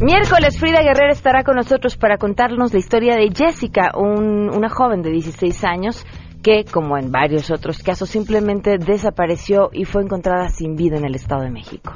[0.00, 5.02] Miércoles, Frida Guerrera estará con nosotros para contarnos la historia de Jessica, un- una joven
[5.02, 6.04] de 16 años
[6.42, 11.14] que, como en varios otros casos, simplemente desapareció y fue encontrada sin vida en el
[11.14, 11.92] Estado de México.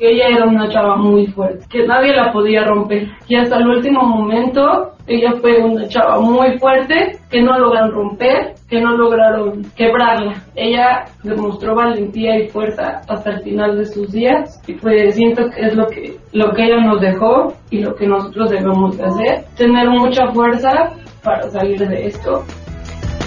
[0.00, 3.08] Ella era una chava muy fuerte, que nadie la podía romper.
[3.26, 8.54] Y hasta el último momento, ella fue una chava muy fuerte, que no lograron romper,
[8.68, 10.34] que no lograron quebrarla.
[10.54, 14.62] Ella demostró valentía y fuerza hasta el final de sus días.
[14.68, 18.06] Y pues siento que es lo que, lo que ella nos dejó y lo que
[18.06, 19.44] nosotros debemos de hacer.
[19.56, 20.92] Tener mucha fuerza
[21.24, 22.44] para salir de esto.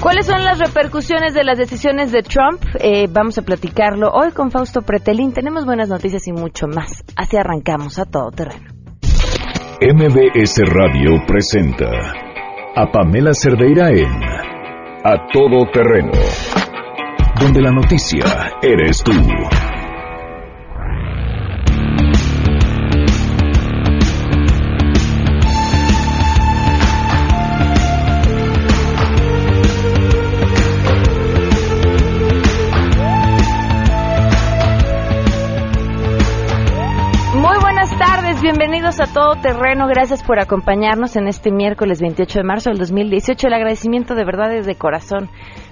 [0.01, 2.63] ¿Cuáles son las repercusiones de las decisiones de Trump?
[2.79, 5.31] Eh, vamos a platicarlo hoy con Fausto Pretelín.
[5.31, 7.03] Tenemos buenas noticias y mucho más.
[7.15, 8.65] Así arrancamos a todo terreno.
[9.79, 11.85] MBS Radio presenta
[12.75, 14.11] a Pamela Cerdeira en
[15.03, 16.11] A Todo Terreno,
[17.39, 18.25] donde la noticia
[18.63, 19.11] eres tú.
[38.42, 39.88] Bienvenidos a Todo Terreno.
[39.88, 43.48] Gracias por acompañarnos en este miércoles 28 de marzo del 2018.
[43.48, 45.30] El agradecimiento de verdad es de corazón,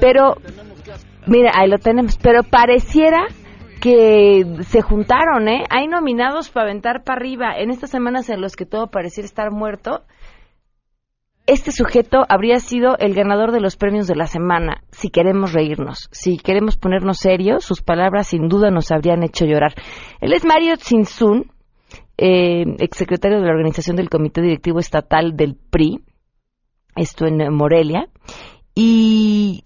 [0.00, 0.34] Pero,
[1.28, 2.18] mira, ahí lo tenemos.
[2.18, 3.28] Pero pareciera
[3.80, 5.62] que se juntaron, ¿eh?
[5.70, 7.56] Hay nominados para aventar para arriba.
[7.56, 10.02] En estas semanas en las que todo pareciera estar muerto,
[11.46, 16.08] este sujeto habría sido el ganador de los premios de la semana, si queremos reírnos,
[16.10, 19.74] si queremos ponernos serios, sus palabras sin duda nos habrían hecho llorar.
[20.20, 21.52] Él es Mario Tsinsun,
[22.16, 26.00] eh, exsecretario de la organización del Comité Directivo Estatal del PRI,
[26.96, 28.08] esto en Morelia,
[28.74, 29.64] y,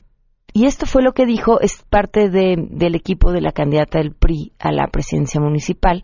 [0.53, 4.14] y esto fue lo que dijo, es parte de, del equipo de la candidata del
[4.14, 6.03] PRI a la presidencia municipal,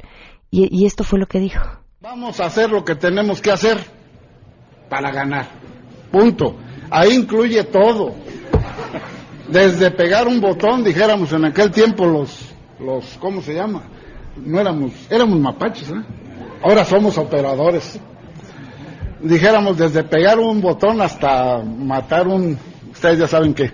[0.50, 1.62] y, y esto fue lo que dijo.
[2.00, 3.78] Vamos a hacer lo que tenemos que hacer
[4.88, 5.48] para ganar.
[6.12, 6.56] Punto.
[6.90, 8.14] Ahí incluye todo.
[9.48, 13.84] Desde pegar un botón, dijéramos en aquel tiempo los, los, ¿cómo se llama?
[14.36, 16.04] No éramos, éramos mapaches, ¿eh?
[16.64, 18.00] Ahora somos operadores.
[19.20, 22.58] Dijéramos desde pegar un botón hasta matar un,
[22.90, 23.70] ustedes ya saben qué,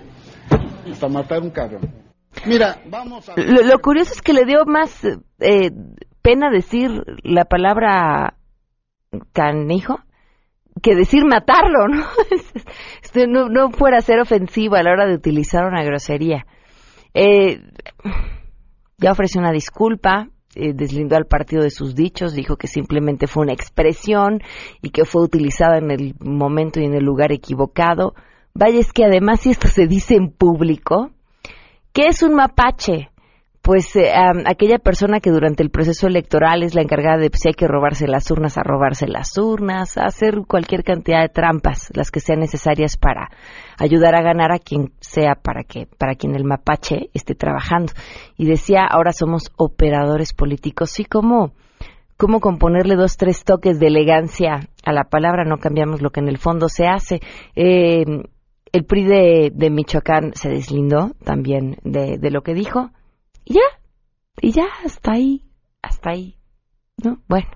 [0.91, 1.89] hasta matar un cabrón.
[2.45, 3.35] Mira, vamos a...
[3.37, 5.05] Lo, curioso es que le dio más
[5.39, 5.71] eh,
[6.21, 6.89] pena decir
[7.23, 8.35] la palabra
[9.31, 9.99] canijo
[10.81, 12.03] que decir matarlo, ¿no?
[13.01, 16.45] Esto no, fuera ser ofensivo a la hora de utilizar una grosería.
[17.13, 17.61] Eh,
[18.97, 23.43] ya ofreció una disculpa, eh, deslindó al partido de sus dichos, dijo que simplemente fue
[23.43, 24.41] una expresión
[24.81, 28.15] y que fue utilizada en el momento y en el lugar equivocado.
[28.53, 31.11] Vaya, es que además si esto se dice en público,
[31.93, 33.10] ¿qué es un mapache?
[33.61, 34.11] Pues eh,
[34.45, 37.67] aquella persona que durante el proceso electoral es la encargada de pues, si hay que
[37.67, 42.21] robarse las urnas, a robarse las urnas, a hacer cualquier cantidad de trampas, las que
[42.21, 43.29] sean necesarias para
[43.77, 47.93] ayudar a ganar a quien sea para que para quien el mapache esté trabajando.
[48.35, 50.89] Y decía, ahora somos operadores políticos.
[50.89, 51.53] Sí, ¿cómo,
[52.17, 55.45] cómo componerle dos, tres toques de elegancia a la palabra?
[55.45, 57.19] No cambiamos lo que en el fondo se hace.
[57.55, 58.05] Eh,
[58.71, 62.89] el PRI de, Michoacán se deslindó también de lo que dijo.
[63.51, 63.59] Y ya,
[64.39, 65.43] y ya, hasta ahí,
[65.81, 66.37] hasta ahí,
[67.03, 67.17] ¿no?
[67.27, 67.49] Bueno,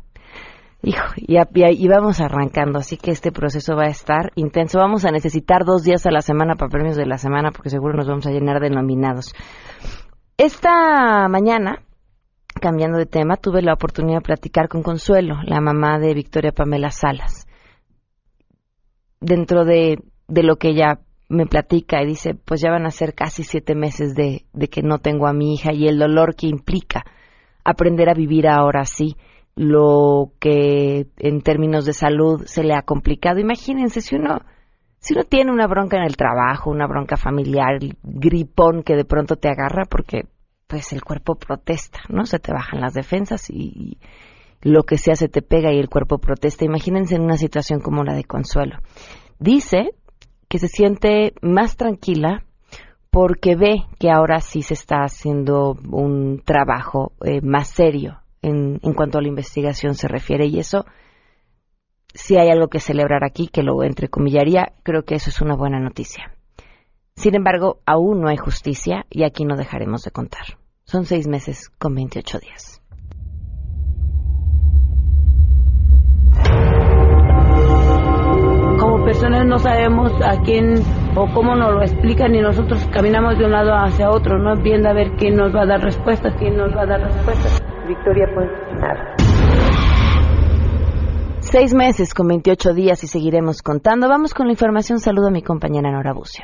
[0.81, 4.77] hijo, y, vamos arrancando, así que este proceso va a estar intenso.
[4.77, 7.93] Vamos a necesitar dos días a la semana para premios de la semana, porque seguro
[7.93, 9.33] nos vamos a llenar de nominados.
[10.35, 11.81] Esta mañana,
[12.59, 16.91] cambiando de tema, tuve la oportunidad de platicar con Consuelo, la mamá de Victoria Pamela
[16.91, 17.47] Salas.
[19.21, 23.13] Dentro de, de lo que ella me platica y dice, pues ya van a ser
[23.13, 26.47] casi siete meses de, de que no tengo a mi hija y el dolor que
[26.47, 27.03] implica
[27.63, 29.17] aprender a vivir ahora sí,
[29.55, 33.39] lo que en términos de salud se le ha complicado.
[33.39, 34.41] Imagínense si uno,
[34.99, 39.05] si uno tiene una bronca en el trabajo, una bronca familiar, el gripón que de
[39.05, 40.27] pronto te agarra porque
[40.67, 42.25] pues el cuerpo protesta, ¿no?
[42.25, 43.97] Se te bajan las defensas y,
[44.63, 46.65] y lo que sea se te pega y el cuerpo protesta.
[46.65, 48.77] Imagínense en una situación como la de Consuelo.
[49.39, 49.91] Dice
[50.47, 52.43] que se siente más tranquila
[53.09, 58.93] porque ve que ahora sí se está haciendo un trabajo eh, más serio en, en
[58.93, 60.85] cuanto a la investigación se refiere y eso
[62.15, 65.79] si hay algo que celebrar aquí, que lo entrecomillaría, creo que eso es una buena
[65.79, 66.33] noticia.
[67.15, 70.57] Sin embargo, aún no hay justicia y aquí no dejaremos de contar.
[70.85, 72.81] Son seis meses con 28 días.
[79.15, 80.75] Personas no sabemos a quién
[81.15, 84.89] o cómo nos lo explican y nosotros caminamos de un lado hacia otro, no viendo
[84.89, 87.63] a ver quién nos va a dar respuestas, quién nos va a dar respuestas.
[87.87, 89.15] Victoria, pues nada.
[91.39, 94.09] Seis meses con 28 días y seguiremos contando.
[94.09, 94.99] Vamos con la información.
[94.99, 96.43] Saludo a mi compañera Nora Bucio.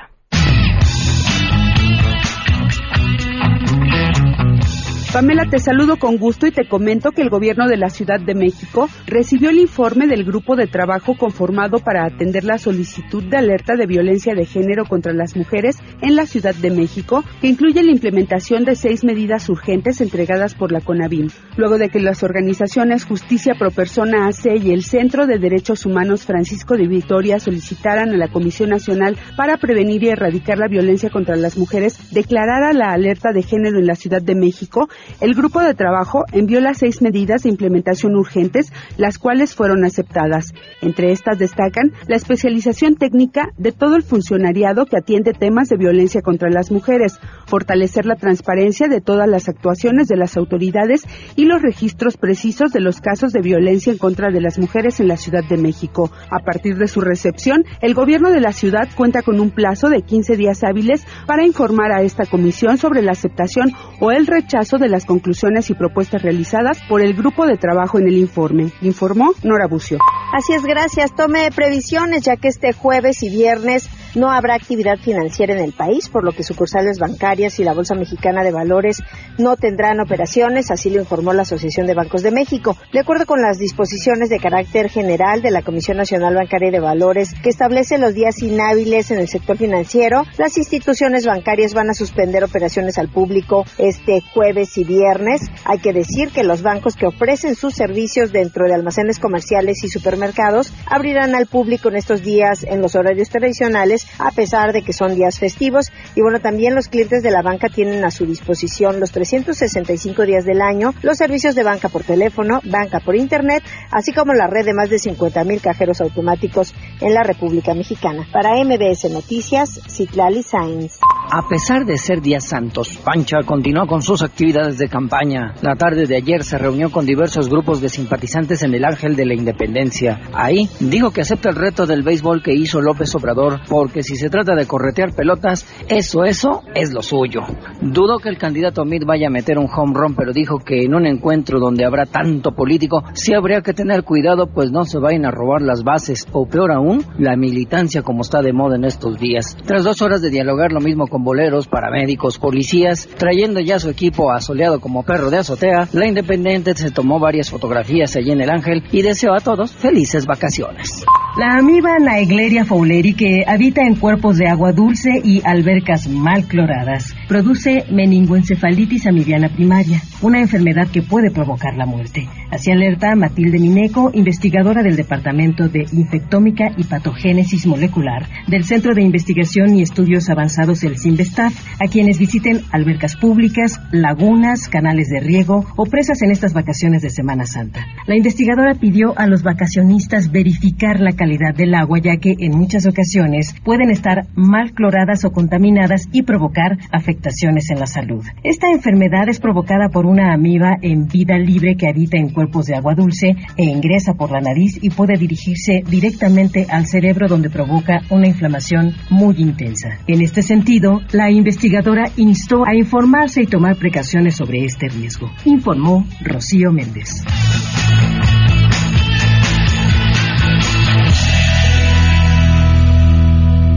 [5.14, 8.34] Pamela, te saludo con gusto y te comento que el gobierno de la Ciudad de
[8.34, 13.76] México recibió el informe del grupo de trabajo conformado para atender la solicitud de alerta
[13.76, 17.92] de violencia de género contra las mujeres en la Ciudad de México, que incluye la
[17.92, 23.56] implementación de seis medidas urgentes entregadas por la CONAVIM, luego de que las organizaciones Justicia
[23.60, 28.30] Pro Persona AC y el Centro de Derechos Humanos Francisco de Vitoria solicitaran a la
[28.30, 33.44] Comisión Nacional para Prevenir y Erradicar la Violencia contra las Mujeres declarara la alerta de
[33.44, 34.88] género en la Ciudad de México,
[35.20, 40.54] el grupo de trabajo envió las seis medidas de implementación urgentes, las cuales fueron aceptadas.
[40.82, 46.22] Entre estas destacan la especialización técnica de todo el funcionariado que atiende temas de violencia
[46.22, 51.04] contra las mujeres, fortalecer la transparencia de todas las actuaciones de las autoridades
[51.36, 55.08] y los registros precisos de los casos de violencia en contra de las mujeres en
[55.08, 56.12] la Ciudad de México.
[56.30, 60.02] A partir de su recepción, el gobierno de la ciudad cuenta con un plazo de
[60.02, 64.90] 15 días hábiles para informar a esta comisión sobre la aceptación o el rechazo de
[64.92, 69.68] las conclusiones y propuestas realizadas por el grupo de trabajo en el informe, informó Nora
[69.68, 69.98] Bucio.
[70.34, 71.16] Así es, gracias.
[71.16, 76.10] Tome previsiones ya que este jueves y viernes no habrá actividad financiera en el país,
[76.10, 79.02] por lo que sucursales bancarias y la Bolsa Mexicana de Valores
[79.38, 82.76] no tendrán operaciones, así lo informó la Asociación de Bancos de México.
[82.92, 87.34] De acuerdo con las disposiciones de carácter general de la Comisión Nacional Bancaria de Valores,
[87.42, 92.44] que establece los días inhábiles en el sector financiero, las instituciones bancarias van a suspender
[92.44, 95.42] operaciones al público este jueves y viernes.
[95.66, 99.88] Hay que decir que los bancos que ofrecen sus servicios dentro de almacenes comerciales y
[99.88, 104.94] supermercados abrirán al público en estos días en los horarios tradicionales a pesar de que
[104.94, 105.92] son días festivos.
[106.16, 110.46] Y bueno, también los clientes de la banca tienen a su disposición los 365 días
[110.46, 114.66] del año los servicios de banca por teléfono, banca por internet, así como la red
[114.66, 118.28] de más de 50 mil cajeros automáticos en la República Mexicana.
[118.32, 121.00] Para MBS Noticias, Citlali Sainz.
[121.34, 125.54] A pesar de ser días santos, Pancha continuó con sus actividades de campaña.
[125.62, 129.26] La tarde de ayer se reunió con diversos grupos de simpatizantes en el Ángel de
[129.26, 130.20] la Independencia.
[130.34, 133.62] Ahí dijo que acepta el reto del béisbol que hizo López Obrador
[133.92, 137.42] porque si se trata de corretear pelotas, eso, eso es lo suyo.
[137.82, 140.96] Dudo que el candidato Mid vaya a meter un home run, pero dijo que en
[140.96, 145.26] un encuentro donde habrá tanto político, sí habría que tener cuidado, pues no se vayan
[145.26, 149.20] a robar las bases, o peor aún, la militancia como está de moda en estos
[149.20, 149.58] días.
[149.66, 154.32] Tras dos horas de dialogar lo mismo con boleros, paramédicos, policías, trayendo ya su equipo
[154.32, 158.84] asoleado como perro de azotea, la Independiente se tomó varias fotografías allí en el Ángel
[158.94, 161.04] y deseó a todos felices vacaciones.
[161.38, 167.16] La amiba Naegleria fowleri, que habita en cuerpos de agua dulce y albercas mal cloradas,
[167.32, 172.28] produce meningoencefalitis amibiana primaria, una enfermedad que puede provocar la muerte.
[172.50, 179.04] Así alerta Matilde Mineco, investigadora del Departamento de Infectómica y Patogénesis Molecular del Centro de
[179.04, 185.66] Investigación y Estudios Avanzados del CIMBESTAF, a quienes visiten albercas públicas, lagunas, canales de riego
[185.78, 187.80] o presas en estas vacaciones de Semana Santa.
[188.08, 192.86] La investigadora pidió a los vacacionistas verificar la calidad del agua, ya que en muchas
[192.88, 198.24] ocasiones pueden estar mal cloradas o contaminadas y provocar afectaciones en la salud.
[198.44, 202.76] Esta enfermedad es provocada por una amiba en vida libre que habita en cuerpos de
[202.76, 208.02] agua dulce e ingresa por la nariz y puede dirigirse directamente al cerebro donde provoca
[208.10, 210.00] una inflamación muy intensa.
[210.08, 216.06] En este sentido, la investigadora instó a informarse y tomar precauciones sobre este riesgo, informó
[216.22, 217.24] Rocío Méndez.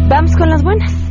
[0.08, 1.03] Vamos con las buenas.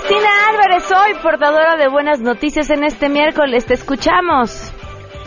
[0.00, 3.66] Ernestina Álvarez, hoy portadora de buenas noticias en este miércoles.
[3.66, 4.72] Te escuchamos.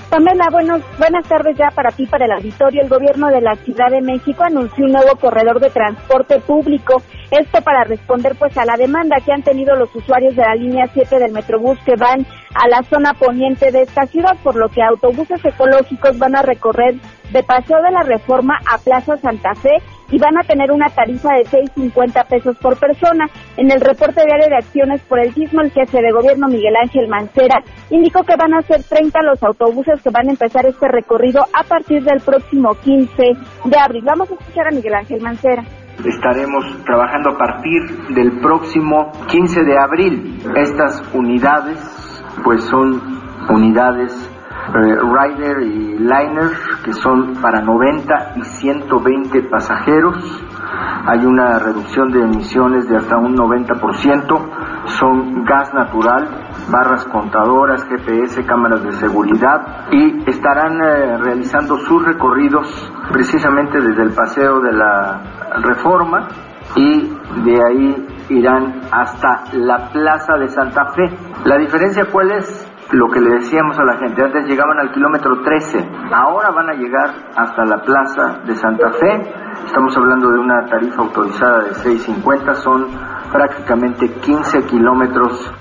[0.10, 2.82] Pamela, bueno, buenas tardes ya para ti, para el auditorio.
[2.82, 7.02] El gobierno de la Ciudad de México anunció un nuevo corredor de transporte público.
[7.30, 10.88] Esto para responder pues a la demanda que han tenido los usuarios de la línea
[10.92, 12.26] 7 del Metrobús que van
[12.56, 16.96] a la zona poniente de esta ciudad, por lo que autobuses ecológicos van a recorrer
[17.32, 19.82] de Paseo de la Reforma a Plaza Santa Fe
[20.14, 23.26] y van a tener una tarifa de 6.50 pesos por persona.
[23.58, 27.08] En el reporte diario de acciones por el sismo, el jefe de gobierno Miguel Ángel
[27.08, 31.42] Mancera indicó que van a ser 30 los autobuses que van a empezar este recorrido
[31.52, 33.24] a partir del próximo 15
[33.66, 34.04] de abril.
[34.06, 35.64] Vamos a escuchar a Miguel Ángel Mancera.
[36.06, 37.82] Estaremos trabajando a partir
[38.14, 40.44] del próximo 15 de abril.
[40.56, 41.80] Estas unidades
[42.44, 43.02] pues son
[43.50, 44.30] unidades
[44.76, 46.52] eh, Rider y Liner
[46.84, 50.18] que son para 90 y 120 pasajeros.
[51.06, 54.40] Hay una reducción de emisiones de hasta un 90%.
[54.86, 56.28] Son gas natural,
[56.72, 62.68] barras contadoras, GPS, cámaras de seguridad y estarán eh, realizando sus recorridos
[63.12, 65.22] precisamente desde el paseo de la
[65.62, 66.28] Reforma
[66.76, 67.10] y
[67.44, 71.10] de ahí irán hasta la Plaza de Santa Fe.
[71.46, 72.73] La diferencia cuál es?
[72.92, 75.80] Lo que le decíamos a la gente, antes llegaban al kilómetro 13,
[76.12, 79.22] ahora van a llegar hasta la Plaza de Santa Fe.
[79.66, 82.88] Estamos hablando de una tarifa autorizada de 6.50, son
[83.32, 85.52] prácticamente 15 kilómetros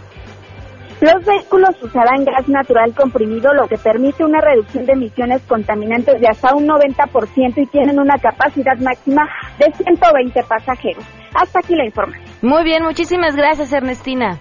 [1.03, 6.29] los vehículos usarán gas natural comprimido, lo que permite una reducción de emisiones contaminantes de
[6.29, 11.05] hasta un 90% y tienen una capacidad máxima de 120 pasajeros.
[11.35, 12.25] Hasta aquí la información.
[12.43, 14.39] Muy bien, muchísimas gracias, Ernestina.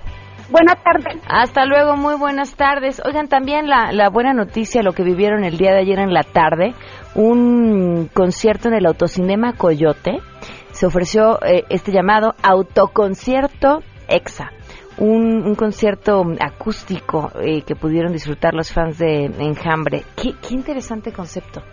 [0.52, 1.22] Buenas tardes.
[1.28, 3.02] Hasta luego, muy buenas tardes.
[3.06, 6.24] Oigan, también la, la, buena noticia, lo que vivieron el día de ayer en la
[6.24, 6.74] tarde,
[7.16, 10.20] un concierto en el Autocinema Coyote.
[10.72, 14.52] Se ofreció eh, este llamado Autoconcierto EXA
[14.98, 20.04] un, un concierto acústico eh, que pudieron disfrutar los fans de Enjambre.
[20.16, 21.64] Qué, qué interesante concepto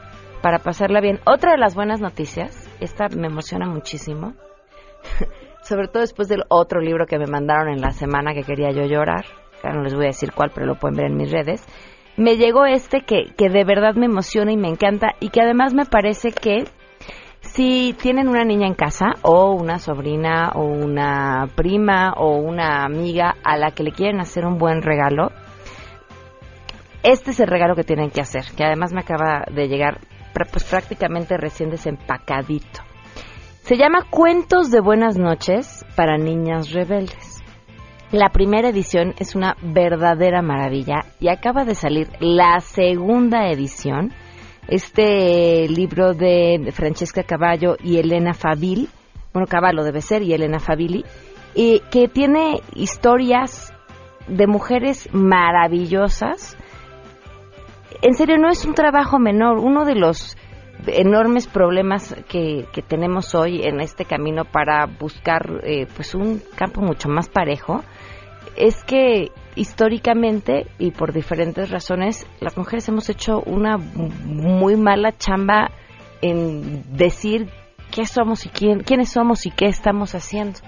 [0.40, 1.20] para pasarla bien.
[1.26, 4.34] Otra de las buenas noticias, esta me emociona muchísimo,
[5.62, 8.84] sobre todo después del otro libro que me mandaron en la semana que quería yo
[8.84, 9.24] llorar,
[9.62, 11.64] ya no les voy a decir cuál, pero lo pueden ver en mis redes,
[12.16, 15.74] me llegó este que, que de verdad me emociona y me encanta y que además
[15.74, 16.64] me parece que
[17.40, 23.36] si tienen una niña en casa o una sobrina o una prima o una amiga
[23.44, 25.30] a la que le quieren hacer un buen regalo,
[27.02, 29.98] este es el regalo que tienen que hacer, que además me acaba de llegar
[30.52, 32.87] pues prácticamente recién desempacadito.
[33.68, 37.42] Se llama Cuentos de Buenas noches para Niñas Rebeldes.
[38.10, 44.10] La primera edición es una verdadera maravilla y acaba de salir la segunda edición
[44.68, 48.88] este libro de Francesca Caballo y Elena Fabil,
[49.34, 51.04] bueno, Caballo debe ser, y Elena Fabili,
[51.54, 53.74] y que tiene historias
[54.28, 56.56] de mujeres maravillosas.
[58.00, 59.58] En serio, no es un trabajo menor.
[59.58, 60.38] Uno de los
[60.86, 66.80] enormes problemas que, que tenemos hoy en este camino para buscar eh, pues un campo
[66.80, 67.82] mucho más parejo
[68.56, 75.70] es que históricamente y por diferentes razones las mujeres hemos hecho una muy mala chamba
[76.22, 77.48] en decir
[77.90, 80.60] qué somos y quién, quiénes somos y qué estamos haciendo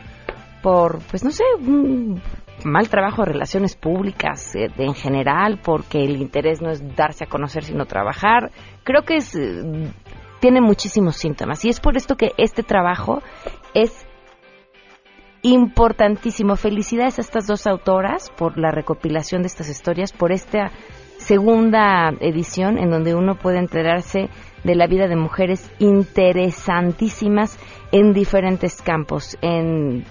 [0.62, 2.20] por pues no sé un
[2.64, 7.28] mal trabajo de relaciones públicas eh, en general porque el interés no es darse a
[7.28, 8.50] conocer sino trabajar
[8.84, 9.92] creo que es eh,
[10.40, 13.22] tiene muchísimos síntomas y es por esto que este trabajo
[13.74, 14.06] es
[15.42, 16.56] importantísimo.
[16.56, 20.70] Felicidades a estas dos autoras por la recopilación de estas historias, por esta
[21.18, 24.28] segunda edición en donde uno puede enterarse
[24.64, 27.58] de la vida de mujeres interesantísimas
[27.92, 30.04] en diferentes campos, en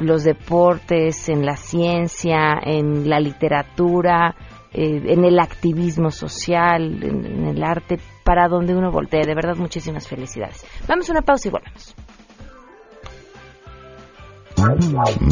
[0.00, 4.34] los deportes, en la ciencia, en la literatura,
[4.72, 9.26] eh, en el activismo social, en, en el arte, para donde uno voltee.
[9.26, 10.64] De verdad, muchísimas felicidades.
[10.88, 11.94] Vamos a una pausa y volvemos.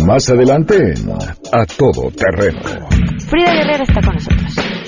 [0.07, 0.95] Más adelante
[1.53, 2.61] A Todo Terreno.
[3.29, 4.88] Frida Guerrera está con nosotros.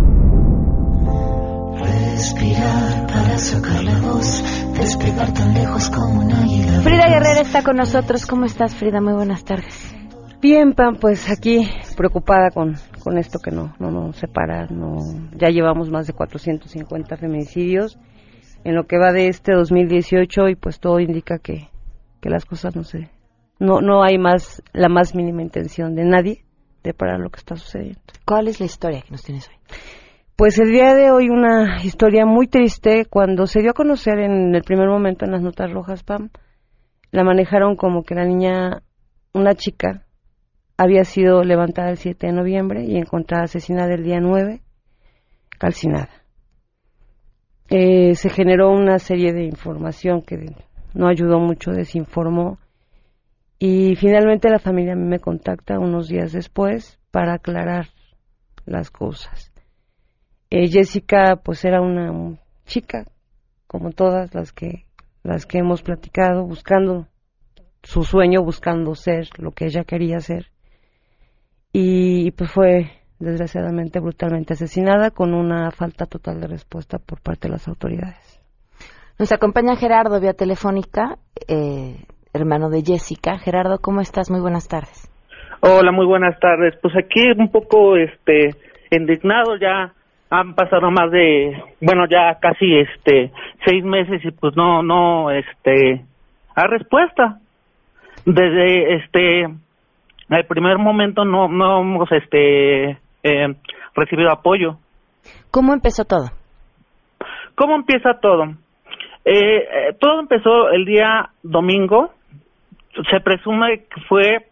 [2.41, 4.43] Respirar para sacar la voz,
[4.73, 6.81] despegar tan lejos como un águila.
[6.81, 8.25] Frida Guerrera está con nosotros.
[8.25, 8.99] ¿Cómo estás, Frida?
[8.99, 9.95] Muy buenas tardes.
[10.41, 14.65] Bien, Pam, pues aquí preocupada con, con esto que no, no nos separa.
[14.71, 14.97] No,
[15.37, 17.99] ya llevamos más de 450 feminicidios
[18.63, 21.69] en lo que va de este 2018 y pues todo indica que,
[22.21, 23.11] que las cosas no se
[23.59, 26.43] no, no hay más, la más mínima intención de nadie
[26.81, 28.01] de parar lo que está sucediendo.
[28.25, 29.55] ¿Cuál es la historia que nos tienes hoy?
[30.41, 34.55] Pues el día de hoy una historia muy triste cuando se dio a conocer en
[34.55, 36.31] el primer momento en las notas rojas, Pam,
[37.11, 38.81] la manejaron como que la niña,
[39.35, 40.07] una chica,
[40.77, 44.63] había sido levantada el 7 de noviembre y encontrada asesinada el día 9,
[45.59, 46.09] calcinada.
[47.69, 50.55] Eh, se generó una serie de información que
[50.95, 52.57] no ayudó mucho, desinformó
[53.59, 57.89] y finalmente la familia me contacta unos días después para aclarar
[58.65, 59.50] las cosas.
[60.51, 63.05] Eh, Jessica pues era una chica
[63.67, 64.83] como todas las que
[65.23, 67.07] las que hemos platicado buscando
[67.83, 70.47] su sueño buscando ser lo que ella quería ser
[71.71, 77.53] y pues fue desgraciadamente brutalmente asesinada con una falta total de respuesta por parte de
[77.53, 78.41] las autoridades.
[79.17, 81.17] Nos acompaña Gerardo vía telefónica,
[81.47, 81.95] eh,
[82.33, 83.37] hermano de Jessica.
[83.37, 84.29] Gerardo, ¿cómo estás?
[84.29, 85.09] Muy buenas tardes.
[85.61, 86.73] Hola, muy buenas tardes.
[86.81, 88.49] Pues aquí un poco este
[88.89, 89.93] indignado ya
[90.31, 93.31] han pasado más de bueno ya casi este
[93.65, 96.05] seis meses y pues no no este
[96.55, 97.37] hay respuesta.
[98.25, 102.91] Desde este el primer momento no no hemos este
[103.23, 103.55] eh,
[103.93, 104.77] recibido apoyo.
[105.51, 106.29] Cómo empezó todo
[107.55, 108.45] cómo empieza todo
[109.25, 112.11] eh, eh, todo empezó el día domingo.
[113.09, 114.47] Se presume que fue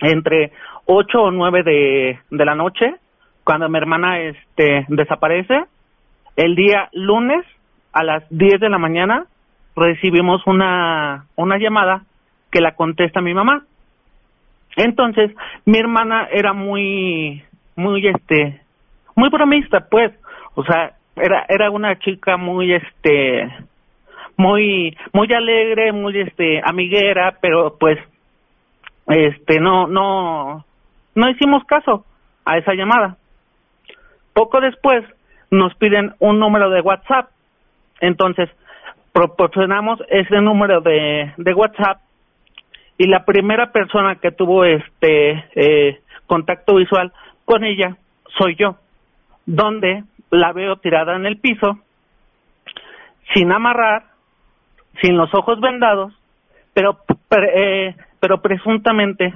[0.00, 0.52] entre
[0.86, 2.96] ocho o nueve de, de la noche
[3.44, 5.64] cuando mi hermana este desaparece
[6.36, 7.44] el día lunes
[7.92, 9.26] a las diez de la mañana
[9.76, 12.04] recibimos una una llamada
[12.50, 13.64] que la contesta mi mamá.
[14.76, 15.32] Entonces
[15.64, 17.42] mi hermana era muy
[17.76, 18.60] muy este
[19.16, 20.12] muy bromista pues.
[20.54, 23.50] O sea era era una chica muy este
[24.36, 27.98] muy muy alegre muy este amiguera pero pues
[29.06, 30.64] este no no
[31.14, 32.04] no hicimos caso
[32.44, 33.16] a esa llamada
[34.40, 35.04] poco después
[35.50, 37.28] nos piden un número de WhatsApp.
[38.00, 38.48] Entonces
[39.12, 42.00] proporcionamos ese número de, de WhatsApp
[42.96, 47.12] y la primera persona que tuvo este eh, contacto visual
[47.44, 47.98] con ella
[48.38, 48.76] soy yo
[49.44, 51.78] donde la veo tirada en el piso
[53.34, 54.04] sin amarrar
[55.02, 56.14] sin los ojos vendados,
[56.72, 56.96] pero
[57.56, 59.34] eh, pero presuntamente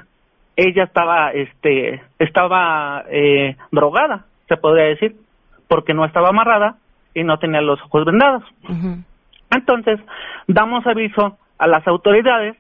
[0.57, 5.17] ella estaba este estaba eh, drogada, se podría decir,
[5.69, 6.77] porque no estaba amarrada
[7.15, 8.43] y no tenía los ojos vendados.
[9.51, 10.01] Entonces,
[10.47, 12.57] damos aviso a las autoridades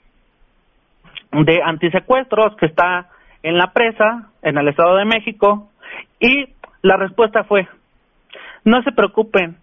[1.33, 3.09] de antisecuestros que está
[3.43, 5.69] en la presa, en el Estado de México,
[6.21, 6.49] y
[6.83, 7.69] la respuesta fue,
[8.65, 9.57] no se preocupen,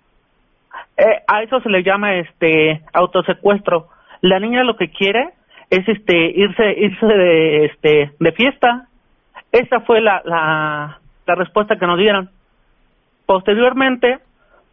[0.97, 3.87] eh, a eso se le llama este autosecuestro.
[4.21, 5.29] La niña lo que quiere
[5.69, 8.87] es este irse irse de este de fiesta.
[9.51, 11.00] Esa fue la, la,
[11.31, 12.29] la respuesta que nos dieron.
[13.25, 14.19] Posteriormente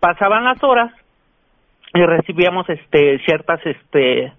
[0.01, 0.93] pasaban las horas
[1.95, 4.33] y recibíamos este ciertas este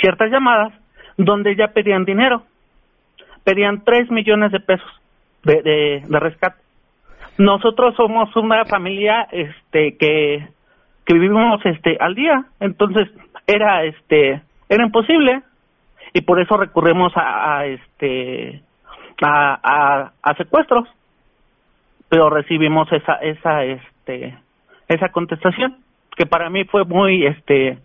[0.00, 0.72] ciertas llamadas
[1.16, 2.42] donde ya pedían dinero.
[3.44, 4.90] Pedían tres millones de pesos
[5.44, 6.60] de, de, de rescate.
[7.38, 10.48] Nosotros somos una familia este que
[11.06, 13.08] que vivimos este al día entonces
[13.46, 15.42] era este era imposible
[16.14, 18.62] y por eso recurrimos a, este
[19.22, 20.88] a, a, secuestros
[22.08, 24.38] pero recibimos esa esa este
[24.88, 25.78] esa contestación
[26.16, 27.78] que para mí fue muy este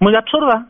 [0.00, 0.68] muy absurda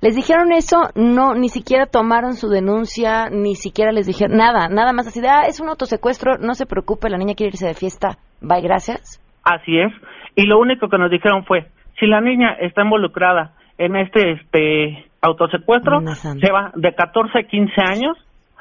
[0.00, 4.92] les dijeron eso, no, ni siquiera tomaron su denuncia, ni siquiera les dijeron nada, nada
[4.92, 7.74] más así de, ah, es un autosecuestro, no se preocupe, la niña quiere irse de
[7.74, 9.20] fiesta, bye, gracias.
[9.44, 9.92] Así es.
[10.34, 11.66] Y lo único que nos dijeron fue,
[11.98, 17.72] si la niña está involucrada en este este autosecuestro, se va de 14 a 15
[17.80, 18.16] años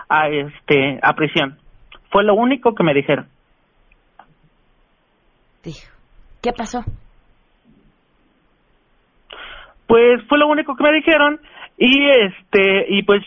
[0.09, 1.57] a este a prisión.
[2.11, 3.27] Fue lo único que me dijeron.
[6.41, 6.83] ¿Qué pasó?
[9.87, 11.39] Pues fue lo único que me dijeron
[11.77, 13.23] y este y pues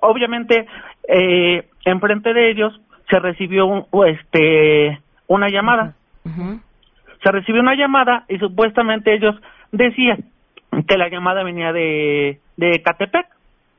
[0.00, 0.66] obviamente
[1.08, 5.94] eh, enfrente de ellos se recibió un, este una llamada
[7.22, 9.34] se recibió una llamada y supuestamente ellos
[9.72, 10.26] decían
[10.86, 13.26] que la llamada venía de, de Catepec,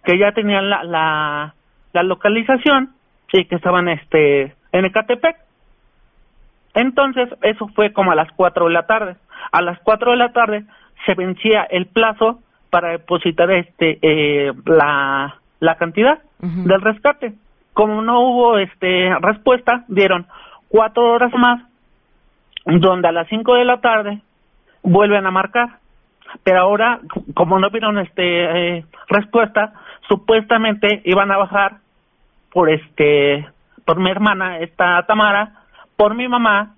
[0.04, 1.54] que ya tenían la, la,
[1.94, 2.92] la localización
[3.32, 5.38] y que estaban este en Ecatepec.
[6.78, 9.16] Entonces, eso fue como a las 4 de la tarde.
[9.52, 10.64] A las 4 de la tarde
[11.08, 17.34] se vencía el plazo para depositar este eh, la, la cantidad del rescate.
[17.74, 20.28] Como no hubo este respuesta, dieron
[20.68, 21.64] cuatro horas más
[22.66, 24.22] donde a las 5 de la tarde
[24.84, 25.80] vuelven a marcar.
[26.44, 27.00] Pero ahora,
[27.34, 29.74] como no vieron este eh, respuesta,
[30.08, 31.78] supuestamente iban a bajar
[32.52, 33.48] por este
[33.84, 35.57] por mi hermana, esta Tamara,
[35.98, 36.76] por mi mamá,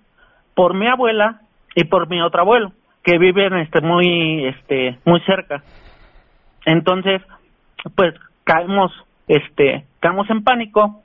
[0.56, 1.42] por mi abuela
[1.76, 2.72] y por mi otro abuelo
[3.04, 5.64] que viven este muy este muy cerca.
[6.66, 7.22] Entonces
[7.96, 8.92] pues caemos
[9.28, 11.02] este caemos en pánico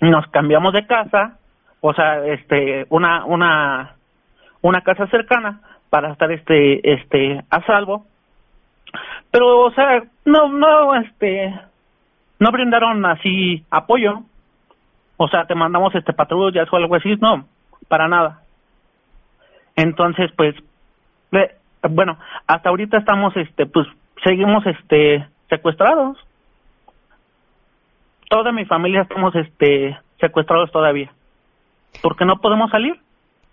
[0.00, 1.38] nos cambiamos de casa
[1.80, 3.96] o sea este una una
[4.62, 8.06] una casa cercana para estar este este a salvo.
[9.30, 11.54] Pero o sea no no este
[12.38, 14.22] no brindaron así apoyo
[15.18, 17.46] o sea te mandamos este patrullas o algo así no
[17.88, 18.40] para nada.
[19.76, 20.54] Entonces pues
[21.90, 23.86] bueno hasta ahorita estamos este pues
[24.24, 26.16] seguimos este secuestrados.
[28.30, 31.12] Toda mi familia estamos este secuestrados todavía.
[32.02, 32.94] Porque no podemos salir.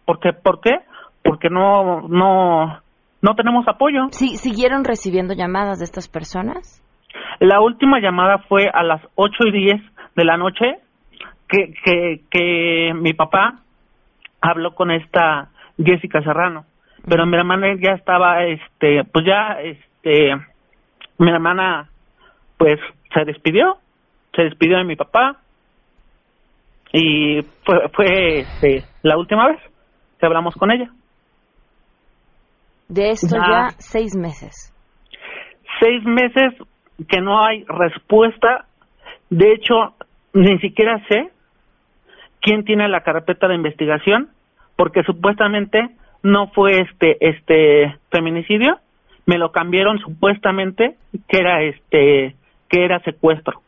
[0.05, 0.79] Porque por qué
[1.23, 2.79] porque no no
[3.21, 4.07] no tenemos apoyo.
[4.11, 6.81] Sí siguieron recibiendo llamadas de estas personas
[7.39, 9.81] la última llamada fue a las ocho y diez
[10.15, 10.77] de la noche
[11.47, 13.59] que que que mi papá
[14.41, 16.65] habló con esta Jessica Serrano
[17.07, 20.35] pero mi hermana ya estaba este pues ya este
[21.17, 21.89] mi hermana
[22.57, 22.79] pues
[23.13, 23.77] se despidió
[24.35, 25.37] se despidió de mi papá
[26.97, 29.59] y fue, fue este, la última vez
[30.17, 30.89] que hablamos con ella.
[32.87, 34.73] De esto ya, seis meses.
[35.81, 36.53] Seis meses
[37.09, 38.65] que no hay respuesta.
[39.29, 39.95] De hecho,
[40.33, 41.31] ni siquiera sé
[42.45, 44.29] quién tiene la carpeta de investigación,
[44.75, 45.89] porque supuestamente
[46.21, 48.77] no fue este este feminicidio,
[49.25, 50.95] me lo cambiaron supuestamente
[51.27, 52.35] que era este
[52.69, 53.61] que era secuestro.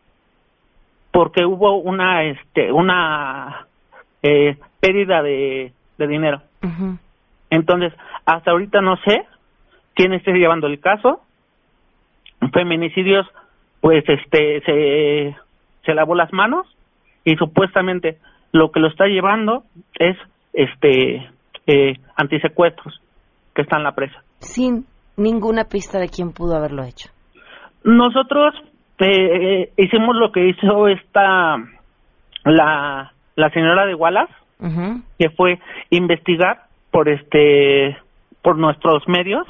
[1.11, 3.65] Porque hubo una este una
[4.21, 6.43] eh, pérdida de, de dinero.
[7.49, 7.93] Entonces
[8.25, 9.25] hasta ahorita no sé
[9.95, 11.21] quién esté llevando el caso.
[12.53, 13.25] Feminicidios
[13.81, 15.35] pues este se
[15.83, 16.67] se lavó las manos
[17.23, 18.19] y supuestamente
[18.51, 19.63] lo que lo está llevando
[19.99, 20.17] es
[20.53, 21.29] este
[21.67, 23.01] eh, antisecuestros
[23.53, 24.23] que está en la presa.
[24.39, 24.85] Sin
[25.17, 27.09] ninguna pista de quién pudo haberlo hecho.
[27.83, 28.53] Nosotros
[28.99, 31.57] eh, hicimos lo que hizo esta
[32.43, 34.33] la la señora de Wallace
[35.19, 35.59] que fue
[35.91, 37.97] investigar por este
[38.41, 39.47] por nuestros medios.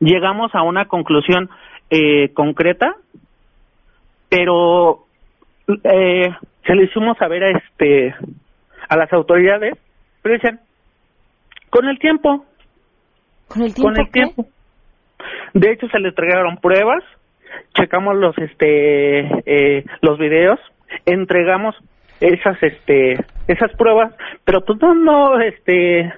[0.00, 1.50] Llegamos a una conclusión
[1.90, 2.94] eh, concreta
[4.34, 5.04] pero
[5.84, 6.34] eh,
[6.66, 8.14] se le hicimos saber a este
[8.88, 9.74] a las autoridades
[10.22, 10.60] pero dicen
[11.70, 12.44] con el tiempo
[13.48, 14.46] con el tiempo, con el tiempo.
[15.54, 17.04] de hecho se le entregaron pruebas.
[17.74, 20.58] Checamos los este eh, los videos.
[21.06, 21.76] Entregamos
[22.20, 24.14] esas este esas pruebas.
[24.44, 26.12] Pero pues no no este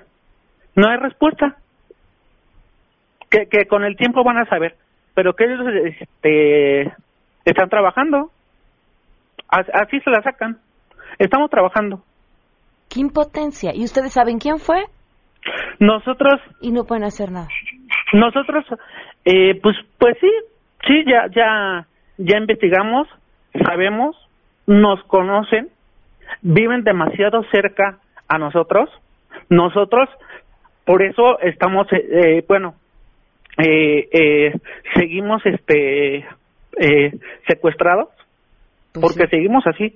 [0.74, 1.56] no hay respuesta.
[3.28, 4.76] Que, que con el tiempo van a saber.
[5.14, 5.61] Pero que ellos
[6.00, 6.92] este
[7.44, 8.30] están trabajando
[9.48, 10.59] así se la sacan.
[11.18, 12.02] Estamos trabajando.
[12.88, 13.72] Qué impotencia.
[13.74, 14.85] Y ustedes saben quién fue
[15.78, 17.48] nosotros y no pueden hacer nada.
[18.12, 18.64] Nosotros
[19.24, 20.30] eh, pues pues sí
[20.87, 23.09] Sí, ya, ya, ya investigamos,
[23.64, 24.16] sabemos,
[24.66, 25.68] nos conocen,
[26.42, 28.88] viven demasiado cerca a nosotros.
[29.48, 30.09] Nosotros,
[30.85, 32.74] por eso estamos, eh, eh bueno,
[33.59, 34.54] eh, eh,
[34.94, 36.24] seguimos este
[36.78, 37.12] eh,
[37.48, 38.09] secuestrados,
[39.00, 39.94] pues porque seguimos así.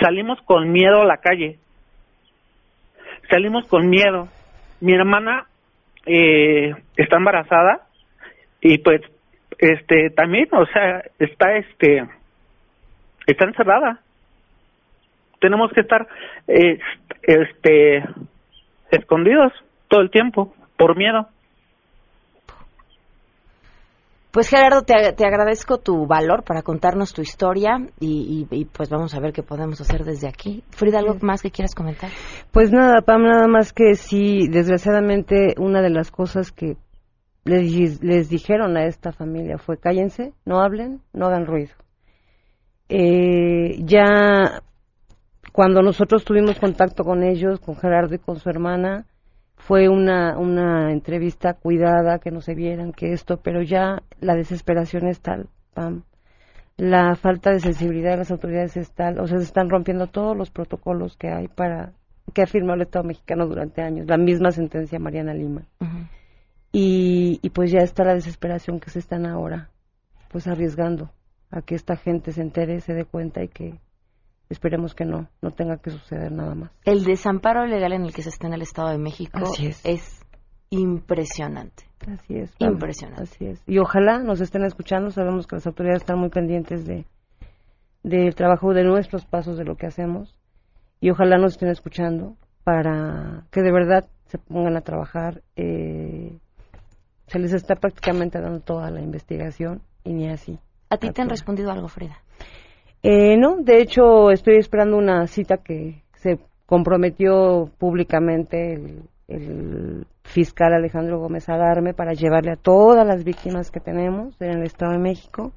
[0.00, 1.58] Salimos con miedo a la calle.
[3.30, 4.28] Salimos con miedo.
[4.80, 5.46] Mi hermana
[6.06, 7.86] eh, está embarazada
[8.60, 9.02] y pues
[9.58, 12.04] este también o sea está este
[13.26, 14.00] está encerrada
[15.40, 16.08] tenemos que estar
[16.48, 16.78] eh,
[17.22, 18.04] este
[18.90, 19.52] escondidos
[19.88, 21.28] todo el tiempo por miedo
[24.32, 29.14] pues Gerardo, te, te, agradezco tu valor para contarnos tu historia y, y, pues vamos
[29.14, 30.64] a ver qué podemos hacer desde aquí.
[30.70, 32.10] Frida, ¿algo más que quieras comentar?
[32.50, 36.78] Pues nada, Pam, nada más que sí, desgraciadamente una de las cosas que
[37.44, 41.74] les, les dijeron a esta familia fue cállense, no hablen, no hagan ruido.
[42.88, 44.62] Eh, ya
[45.52, 49.04] cuando nosotros tuvimos contacto con ellos, con Gerardo y con su hermana,
[49.62, 55.06] fue una, una entrevista cuidada, que no se vieran, que esto, pero ya la desesperación
[55.06, 56.02] es tal, pam.
[56.76, 60.36] La falta de sensibilidad de las autoridades es tal, o sea, se están rompiendo todos
[60.36, 61.92] los protocolos que hay para,
[62.34, 65.62] que ha firmado el Estado mexicano durante años, la misma sentencia Mariana Lima.
[66.72, 69.70] Y, y pues ya está la desesperación que se están ahora,
[70.32, 71.12] pues arriesgando
[71.52, 73.78] a que esta gente se entere, se dé cuenta y que
[74.48, 76.70] esperemos que no, no tenga que suceder nada más.
[76.84, 79.40] El desamparo legal en el que se está en el Estado de México
[79.84, 80.24] es.
[80.70, 81.84] impresionante.
[82.06, 82.54] Así es.
[82.58, 83.22] Impresionante.
[83.22, 83.62] Así es.
[83.66, 87.06] Y ojalá nos estén escuchando, sabemos que las autoridades están muy pendientes de
[88.02, 90.34] del trabajo de nuestros pasos, de lo que hacemos,
[91.00, 95.42] y ojalá nos estén escuchando para que de verdad se pongan a trabajar.
[95.56, 96.38] Eh,
[97.26, 100.58] se les está prácticamente dando toda la investigación y ni así.
[100.90, 102.18] ¿A ti te han respondido algo, Frida?
[103.02, 108.74] Eh, no, de hecho estoy esperando una cita que se comprometió públicamente
[109.26, 114.50] el, fiscal Alejandro Gómez a darme para llevarle a todas las víctimas que tenemos en
[114.50, 115.52] el Estado de México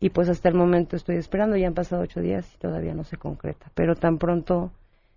[0.00, 3.04] y pues hasta el momento estoy esperando, ya han pasado ocho días y todavía no
[3.04, 4.72] se concreta, pero tan pronto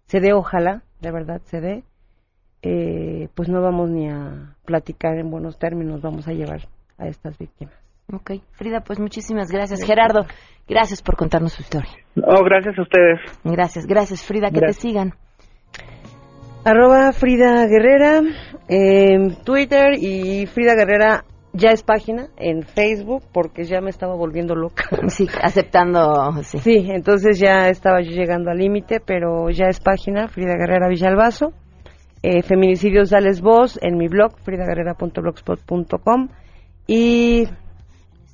[0.05, 1.83] se dé, ojalá, de verdad se dé,
[2.61, 6.61] eh, pues no vamos ni a platicar en buenos términos, vamos a llevar
[6.97, 7.86] a estas víctimas.
[8.13, 9.83] Ok, Frida, pues muchísimas gracias.
[9.83, 10.25] Gerardo,
[10.65, 11.91] gracias por contarnos su historia.
[12.15, 13.19] Oh, gracias a ustedes.
[13.43, 15.13] Gracias, gracias Frida, que te sigan.
[16.63, 18.21] Arroba Frida Guerrera
[18.69, 24.55] en Twitter y Frida Guerrera ya es página en Facebook porque ya me estaba volviendo
[24.55, 24.85] loca.
[25.07, 26.31] Sí, aceptando.
[26.43, 30.87] Sí, sí entonces ya estaba yo llegando al límite, pero ya es página Frida Guerrera
[30.87, 31.51] Villalbazo.
[32.23, 36.29] Eh, Feminicidios Dales Voz en mi blog, fridaguerrera.blogspot.com.
[36.87, 37.47] Y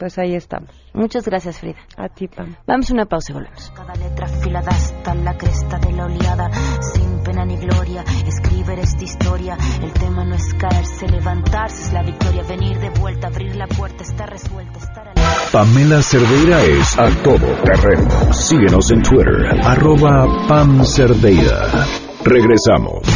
[0.03, 0.69] pues ahí estamos.
[0.93, 1.77] Muchas gracias, Frida.
[1.95, 2.57] A ti, Pam.
[2.67, 3.71] Vamos a una pausa y volvemos.
[3.73, 9.01] Cada letra afilada hasta la cresta de la oleada, sin pena ni gloria, escribir esta
[9.01, 9.57] historia.
[9.81, 14.03] El tema no es caerse, levantarse, es la victoria, venir de vuelta, abrir la puerta,
[14.03, 15.13] está resuelta, estar al...
[15.53, 18.33] Pamela Cerdeira es a todo terreno.
[18.33, 21.87] Síguenos en Twitter, arroba Pam Cerdeira.
[22.25, 23.07] Regresamos.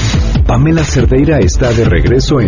[0.46, 2.48] Pamela Cerdeira está de regreso en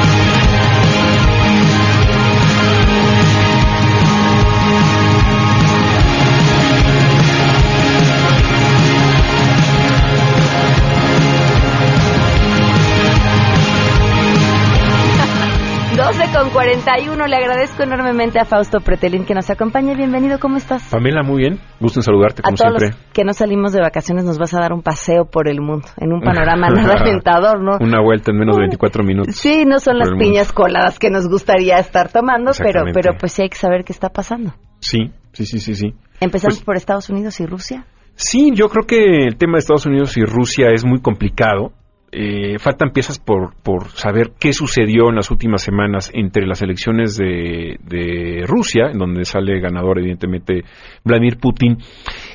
[16.31, 17.27] 41.
[17.27, 19.93] Le agradezco enormemente a Fausto Pretelín que nos acompaña.
[19.95, 20.87] Bienvenido, ¿cómo estás?
[20.89, 21.59] Pamela, muy bien.
[21.79, 22.97] Gusto en saludarte, como a todos siempre.
[22.97, 25.87] Los que no salimos de vacaciones nos vas a dar un paseo por el mundo,
[25.97, 27.77] en un panorama nada alentador, ¿no?
[27.81, 29.35] Una vuelta en menos de 24 minutos.
[29.35, 33.43] Sí, no son las piñas coladas que nos gustaría estar tomando, pero, pero pues sí
[33.43, 34.53] hay que saber qué está pasando.
[34.79, 35.93] Sí, sí, sí, sí, sí.
[36.21, 37.85] ¿Empezamos Pues- por Estados Unidos y Rusia?
[38.15, 41.73] Sí, yo creo que el tema de Estados Unidos y Rusia es muy complicado.
[42.13, 47.15] Eh, faltan piezas por, por saber qué sucedió en las últimas semanas entre las elecciones
[47.15, 50.63] de, de Rusia, en donde sale ganador evidentemente
[51.05, 51.77] Vladimir Putin,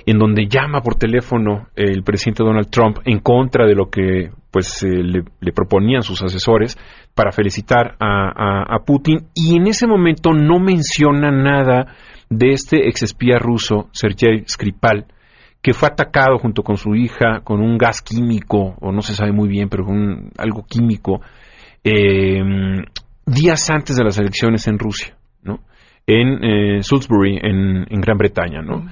[0.07, 4.83] en donde llama por teléfono el presidente Donald Trump en contra de lo que pues
[4.83, 6.79] eh, le, proponían sus asesores
[7.15, 9.27] para felicitar a, a- a Putin.
[9.35, 11.95] Y en ese momento no menciona nada
[12.31, 15.05] de este exespía ruso Sergei Skripal
[15.63, 19.33] que fue atacado junto con su hija con un gas químico, o no se sabe
[19.33, 21.21] muy bien, pero con un- algo químico,
[21.83, 22.41] eh,
[23.27, 25.61] días antes de las elecciones en Rusia, ¿no?
[26.07, 28.87] En eh, Salisbury, en, en Gran Bretaña, ¿no?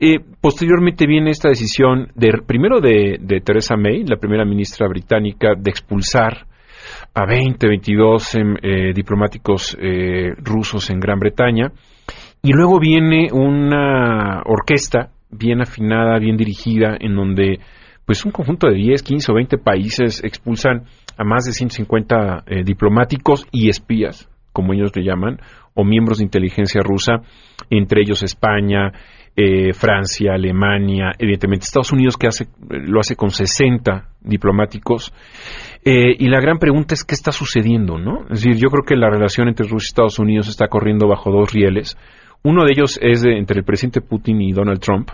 [0.00, 5.54] Eh, posteriormente viene esta decisión, de, primero de, de Theresa May, la primera ministra británica,
[5.58, 6.46] de expulsar
[7.14, 11.72] a 20, 22 em, eh, diplomáticos eh, rusos en Gran Bretaña.
[12.42, 17.60] Y luego viene una orquesta bien afinada, bien dirigida, en donde
[18.04, 20.84] pues un conjunto de 10, 15 o 20 países expulsan
[21.18, 25.38] a más de 150 eh, diplomáticos y espías, como ellos le llaman,
[25.74, 27.20] o miembros de inteligencia rusa,
[27.68, 28.92] entre ellos España,
[29.36, 35.12] eh, Francia, Alemania, evidentemente Estados Unidos que hace, lo hace con 60 diplomáticos.
[35.84, 38.22] Eh, y la gran pregunta es qué está sucediendo, ¿no?
[38.30, 41.30] Es decir, yo creo que la relación entre Rusia y Estados Unidos está corriendo bajo
[41.30, 41.96] dos rieles.
[42.44, 45.10] Uno de ellos es de- entre el presidente Putin y Donald Trump,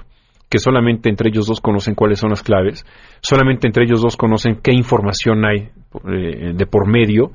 [0.51, 2.85] que solamente entre ellos dos conocen cuáles son las claves,
[3.23, 5.71] solamente entre ellos dos conocen qué información hay
[6.13, 7.33] eh, de por medio.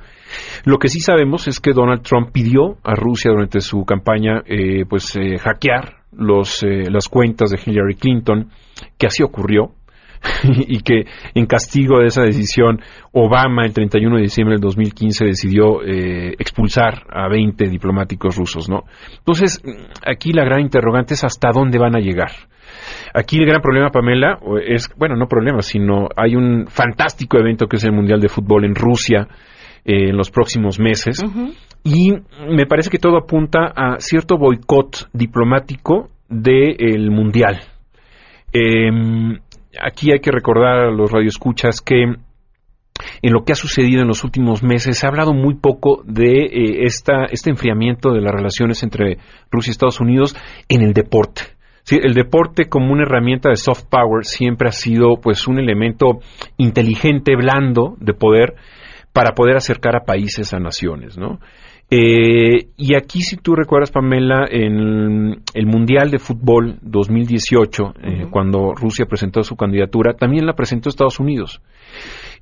[0.65, 4.85] Lo que sí sabemos es que Donald Trump pidió a Rusia durante su campaña eh,
[4.87, 8.49] pues eh, hackear los, eh, las cuentas de Hillary Clinton,
[8.97, 9.71] que así ocurrió,
[10.43, 15.83] y que en castigo de esa decisión Obama el 31 de diciembre del 2015 decidió
[15.83, 18.83] eh, expulsar a 20 diplomáticos rusos, ¿no?
[19.17, 19.61] Entonces,
[20.05, 22.31] aquí la gran interrogante es hasta dónde van a llegar.
[23.13, 27.77] Aquí el gran problema, Pamela, es, bueno, no problema, sino hay un fantástico evento que
[27.77, 29.27] es el Mundial de Fútbol en Rusia
[29.85, 31.23] eh, en los próximos meses.
[31.83, 32.11] Y
[32.47, 37.59] me parece que todo apunta a cierto boicot diplomático del Mundial.
[38.53, 38.89] Eh,
[39.81, 42.03] aquí hay que recordar a los radioescuchas que
[43.21, 46.45] en lo que ha sucedido en los últimos meses se ha hablado muy poco de
[46.45, 49.17] eh, esta, este enfriamiento de las relaciones entre
[49.51, 50.35] Rusia y Estados Unidos
[50.67, 51.43] en el deporte.
[51.89, 56.19] El deporte como una herramienta de soft power siempre ha sido pues un elemento
[56.57, 58.55] inteligente, blando de poder
[59.11, 61.39] para poder acercar a países, a naciones, ¿no?
[61.91, 68.73] Eh, y aquí, si tú recuerdas, Pamela, en el Mundial de Fútbol 2018, eh, cuando
[68.75, 71.61] Rusia presentó su candidatura, también la presentó Estados Unidos.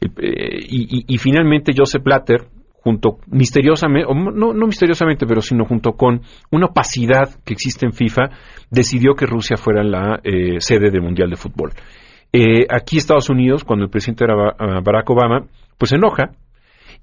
[0.02, 2.42] Eh, y, y, y, finalmente Joseph Blatter,
[2.82, 7.94] junto misteriosamente, o no, no misteriosamente, pero sino junto con una opacidad que existe en
[7.94, 8.30] FIFA,
[8.70, 11.72] decidió que Rusia fuera la eh, sede del Mundial de Fútbol.
[12.32, 14.36] Eh, aquí Estados Unidos, cuando el presidente era
[14.82, 15.46] Barack Obama,
[15.78, 16.32] pues se enoja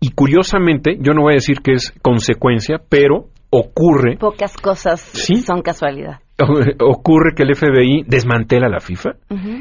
[0.01, 4.17] y curiosamente, yo no voy a decir que es consecuencia, pero ocurre.
[4.19, 6.21] Pocas cosas son casualidad.
[6.81, 9.11] Ocurre que el FBI desmantela la FIFA,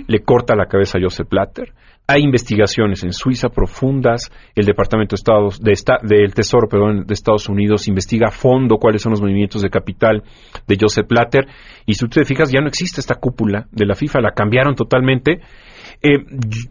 [0.08, 1.72] le corta la cabeza a Joseph Blatter.
[2.08, 4.32] Hay investigaciones en Suiza profundas.
[4.56, 5.74] El Departamento de Estados, de
[6.15, 10.24] del Tesoro perdón, de Estados Unidos investiga a fondo cuáles son los movimientos de capital
[10.67, 11.46] de Joseph Blatter.
[11.86, 14.76] Y si tú te fijas, ya no existe esta cúpula de la FIFA, la cambiaron
[14.76, 15.41] totalmente
[16.06, 16.26] eh,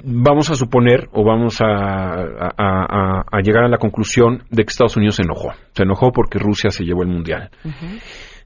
[0.05, 5.23] vamos a suponer o vamos a, llegar a la conclusión de que Estados Unidos se
[5.23, 5.53] enojó.
[5.75, 7.51] Se enojó porque Rusia se llevó el mundial.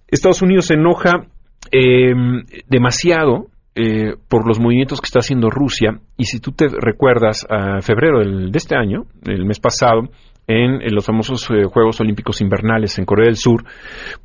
[0.06, 1.26] Estados Unidos se enoja
[1.72, 6.00] em, demasiado eh, por los movimientos que está haciendo Rusia.
[6.16, 10.08] Y si tú te recuerdas, a febrero de este año, el mes pasado,
[10.46, 13.64] en, los famosos eh, Juegos Olímpicos Invernales en Corea del Sur,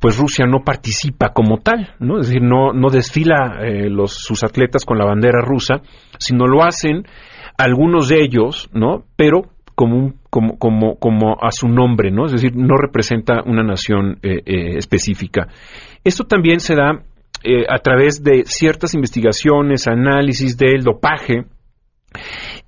[0.00, 2.20] pues Rusia no participa como tal, ¿no?
[2.20, 5.82] Es decir, no, no desfila eh, los, sus atletas con la bandera rusa,
[6.18, 7.04] sino lo hacen
[7.58, 9.04] algunos de ellos, ¿no?
[9.16, 12.24] Pero como, como, como, como a su nombre, ¿no?
[12.24, 14.40] Es decir, no representa una nación eh,
[14.76, 15.48] específica.
[16.04, 17.02] Esto también se da
[17.68, 21.44] a través de ciertas investigaciones, análisis del dopaje,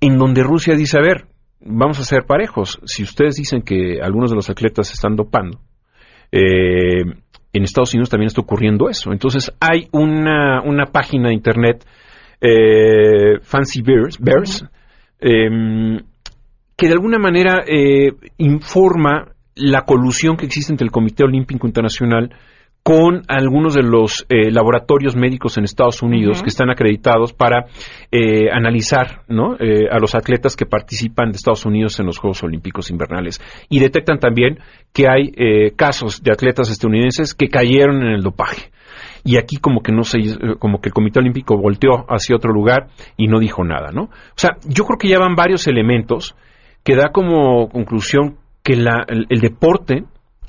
[0.01, 1.25] en donde Rusia dice, a ver,
[1.61, 2.79] vamos a ser parejos.
[2.85, 5.59] Si ustedes dicen que algunos de los atletas están dopando,
[6.31, 7.03] eh,
[7.53, 9.11] en Estados Unidos también está ocurriendo eso.
[9.11, 11.85] Entonces hay una, una página de internet,
[12.41, 14.65] eh, Fancy Bears, Bears
[15.19, 15.99] em,
[16.75, 22.35] que de alguna manera eh, informa la colusión que existe entre el Comité Olímpico Internacional
[22.85, 27.65] con algunos de los eh, laboratorios médicos en Estados Unidos que están acreditados para
[28.11, 29.55] eh, analizar ¿no?
[29.55, 33.41] Eh, a los atletas que participan de Estados Unidos en los Juegos Olímpicos Invernales.
[33.69, 34.59] Y detectan también
[34.93, 35.31] que hay
[35.75, 38.69] casos de atletas estadounidenses que cayeron en el dopaje.
[39.23, 40.19] Y aquí como que no se,
[40.59, 44.03] como que el Comité Olímpico volteó hacia otro lugar y no dijo nada, ¿no?
[44.03, 46.35] O sea, yo creo que ya van varios elementos
[46.83, 50.03] que da como conclusión que el deporte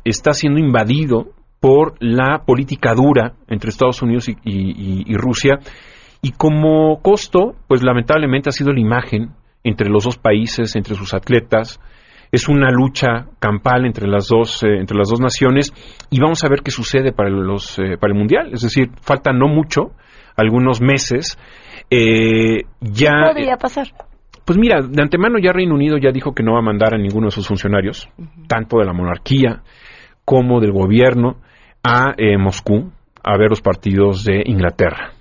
[0.04, 1.30] está siendo invadido
[1.66, 5.58] por la política dura entre Estados Unidos y, Rusia
[6.22, 9.30] y como costo, pues lamentablemente ha sido la imagen
[9.64, 11.80] entre los dos países, entre sus atletas.
[12.30, 15.72] Es una lucha campal entre las dos, eh, entre las dos naciones
[16.08, 18.50] y vamos a ver qué sucede para, los, eh, para el Mundial.
[18.52, 19.90] Es decir, falta no mucho,
[20.36, 21.36] algunos meses.
[21.90, 23.88] Eh, ya, ¿Qué podría pasar?
[24.44, 26.98] Pues mira, de antemano ya Reino Unido ya dijo que no va a mandar a
[26.98, 28.08] ninguno de sus funcionarios,
[28.46, 29.64] tanto de la monarquía
[30.24, 31.38] como del gobierno
[31.86, 32.90] a eh, Moscú
[33.22, 35.12] a ver los partidos de Inglaterra.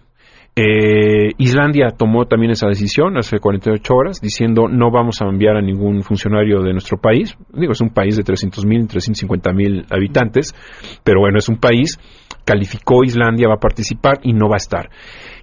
[0.56, 5.62] Eh, Islandia tomó también esa decisión hace 48 horas, diciendo no vamos a enviar a
[5.62, 7.38] ningún funcionario de nuestro país.
[7.54, 10.56] Digo, es un país de 300.000, 350.000 habitantes,
[11.04, 12.00] pero bueno, es un país.
[12.46, 14.90] Calificó Islandia, va a participar y no va a estar.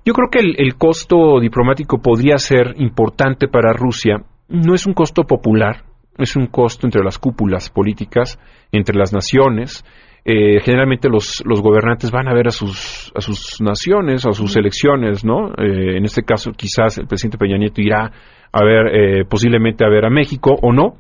[0.05, 4.25] Yo creo que el, el costo diplomático podría ser importante para Rusia.
[4.49, 5.85] No es un costo popular,
[6.17, 8.39] es un costo entre las cúpulas políticas,
[8.71, 9.85] entre las naciones,
[10.25, 14.57] eh, generalmente los, los gobernantes van a ver a sus, a sus naciones, a sus
[14.57, 15.49] elecciones, ¿no?
[15.49, 18.13] Eh, en este caso, quizás el presidente Peña Nieto irá
[18.53, 20.95] a ver, eh, posiblemente a ver a México o no.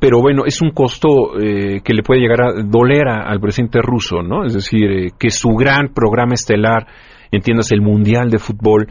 [0.00, 4.44] pero bueno, es un costo que le puede llegar a doler al presidente ruso, ¿no?
[4.44, 6.86] Es decir, que su gran programa estelar,
[7.30, 8.86] entiendas, el Mundial de Fútbol,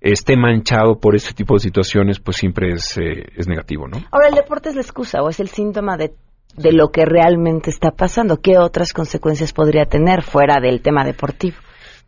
[0.00, 3.98] esté manchado por este tipo de situaciones, pues siempre es, es negativo, ¿no?
[4.10, 6.12] Ahora, ¿el deporte es la excusa o es el síntoma de
[6.56, 8.38] de lo que realmente está pasando.
[8.38, 11.56] ¿Qué otras consecuencias podría tener fuera del tema deportivo?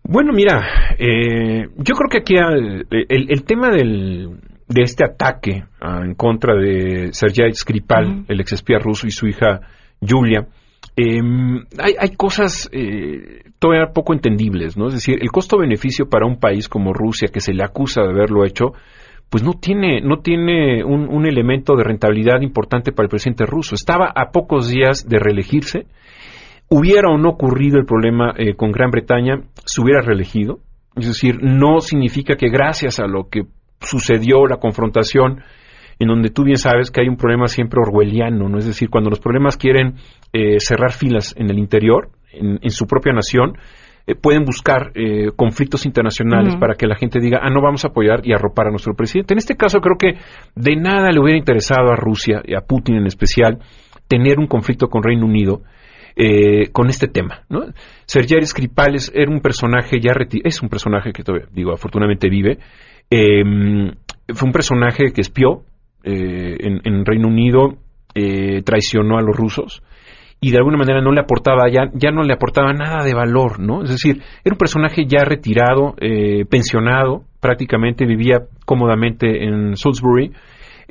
[0.05, 2.35] Bueno, mira, eh, yo creo que aquí
[2.91, 8.79] el, tema del, de este ataque ah, en contra de Sergei Skripal, el ex espía
[8.79, 9.61] ruso, y su hija
[10.01, 10.49] Julia,
[10.97, 14.89] em, hay, hay, cosas eh, todavía poco entendibles, ¿no?
[14.89, 18.45] Es decir, el costo-beneficio para un país como Rusia, que se le acusa de haberlo
[18.45, 18.73] hecho,
[19.33, 23.75] pues no tiene, no tiene un, elemento de rentabilidad importante para el presidente ruso.
[23.75, 25.87] Estaba a pocos días de reelegirse.
[26.69, 30.59] Hubiera o no ocurrido el problema eh, con Gran Bretaña, se hubiera reelegido.
[30.97, 33.45] Es decir, no significa que gracias a lo que
[33.81, 35.41] sucedió la confrontación,
[35.99, 38.59] en donde tú bien sabes que hay un problema siempre orwelliano, ¿no?
[38.59, 39.95] Es decir, cuando los problemas quieren
[40.35, 43.57] eh, cerrar filas en el interior, en su propia nación,
[44.07, 47.89] eh, pueden buscar eh, conflictos internacionales para que la gente diga, ah, no vamos a
[47.89, 49.35] apoyar y arropar a nuestro presidente.
[49.35, 50.19] En este caso creo que
[50.55, 53.59] de nada le hubiera interesado a Rusia y a Putin en especial
[54.09, 55.63] tener un conflicto con Reino Unido
[56.17, 57.45] eh, con este tema.
[57.49, 57.65] ¿no?
[58.05, 60.13] Sergei Skripal era un personaje ya
[60.45, 62.59] es un personaje que todavía, digo, afortunadamente vive.
[63.09, 63.93] Em,
[64.29, 65.65] fue un personaje que espió
[66.05, 67.79] eh, en, en, Reino Unido,
[68.15, 69.83] eh, traicionó a los rusos
[70.45, 73.61] y de alguna manera no le aportaba ya, ya no le aportaba nada de valor,
[73.61, 73.85] ¿no?
[73.85, 80.33] Es decir, era un personaje ya retirado, eh, pensionado, prácticamente vivía cómodamente en Salisbury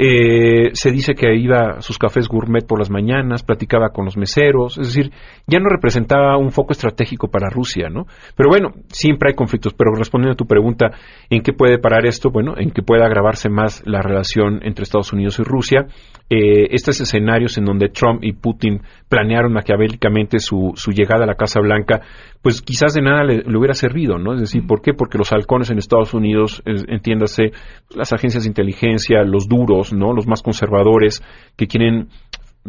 [0.03, 4.17] eh, se dice que iba a sus cafés gourmet por las mañanas, platicaba con los
[4.17, 5.11] meseros, es decir,
[5.45, 8.07] ya no representaba un foco estratégico para Rusia, ¿no?
[8.35, 10.89] Pero bueno, siempre hay conflictos, pero respondiendo a tu pregunta,
[11.29, 12.31] ¿en qué puede parar esto?
[12.31, 15.85] Bueno, en que pueda agravarse más la relación entre Estados Unidos y Rusia.
[16.31, 21.35] Eh, estos escenarios en donde Trump y Putin planearon maquiavélicamente su, su llegada a la
[21.35, 22.01] Casa Blanca,
[22.41, 24.33] pues quizás de nada le, hubiera servido, ¿no?
[24.33, 24.93] Es decir, ¿por qué?
[24.93, 27.51] Porque los halcones en Estados Unidos, entiéndase,
[27.95, 30.13] las agencias de inteligencia, los duros, ¿no?
[30.13, 31.23] Los más conservadores,
[31.55, 32.09] que quieren,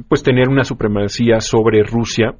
[0.08, 2.34] pues, tener una supremacía sobre Rusia,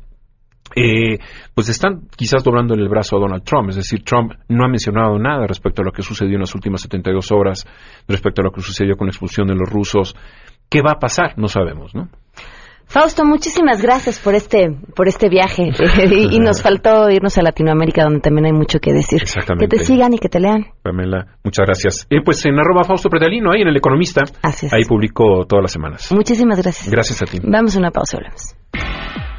[0.74, 1.18] eh,
[1.54, 3.70] pues están quizás doblando el brazo a Donald Trump.
[3.70, 6.82] Es decir, Trump no ha mencionado nada respecto a lo que sucedió en las últimas
[6.82, 7.66] 72 horas,
[8.08, 10.14] respecto a lo que sucedió con la expulsión de los rusos.
[10.68, 11.38] ¿Qué va a pasar?
[11.38, 12.08] No sabemos, ¿no?
[12.92, 15.62] Fausto, muchísimas gracias por este por este viaje
[16.30, 19.22] y, nos faltó irnos a Latinoamérica donde también hay mucho que decir.
[19.22, 19.66] Exactamente.
[19.66, 20.66] Que te sigan y que te lean.
[20.82, 22.06] Pamela, muchas gracias.
[22.10, 24.24] Eh, pues en arroba Fausto Pretalino, ahí en El Economista.
[24.42, 26.12] Ahí publico todas las semanas.
[26.12, 26.90] Muchísimas gracias.
[26.90, 27.38] Gracias a ti.
[27.42, 28.54] Vamos a una pausa, hablamos.